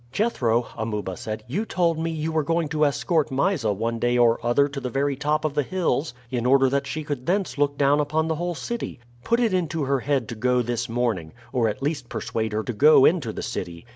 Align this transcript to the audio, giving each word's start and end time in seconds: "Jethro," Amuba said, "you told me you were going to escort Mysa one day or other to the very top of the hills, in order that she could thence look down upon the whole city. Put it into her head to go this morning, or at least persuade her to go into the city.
"Jethro," 0.11 0.65
Amuba 0.75 1.15
said, 1.15 1.43
"you 1.45 1.63
told 1.63 1.99
me 1.99 2.09
you 2.09 2.31
were 2.31 2.41
going 2.41 2.67
to 2.69 2.85
escort 2.85 3.29
Mysa 3.29 3.71
one 3.71 3.99
day 3.99 4.17
or 4.17 4.43
other 4.43 4.67
to 4.67 4.79
the 4.79 4.89
very 4.89 5.15
top 5.15 5.45
of 5.45 5.53
the 5.53 5.61
hills, 5.61 6.15
in 6.31 6.43
order 6.47 6.69
that 6.69 6.87
she 6.87 7.03
could 7.03 7.27
thence 7.27 7.55
look 7.55 7.77
down 7.77 7.99
upon 7.99 8.27
the 8.27 8.33
whole 8.37 8.55
city. 8.55 8.99
Put 9.23 9.39
it 9.39 9.53
into 9.53 9.83
her 9.83 9.99
head 9.99 10.27
to 10.29 10.35
go 10.35 10.63
this 10.63 10.89
morning, 10.89 11.33
or 11.53 11.67
at 11.69 11.83
least 11.83 12.09
persuade 12.09 12.51
her 12.51 12.63
to 12.63 12.73
go 12.73 13.05
into 13.05 13.31
the 13.31 13.43
city. 13.43 13.85